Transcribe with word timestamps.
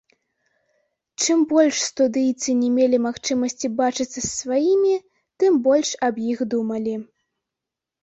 Чым 1.25 1.43
больш 1.51 1.75
студыйцы 1.89 2.49
не 2.63 2.69
мелі 2.79 2.97
магчымасці 3.07 3.73
бачыцца 3.83 4.11
з 4.21 4.27
сваімі, 4.41 4.95
тым 5.41 5.63
больш 5.71 5.89
аб 6.13 6.23
іх 6.35 6.39
думалі. 6.57 7.01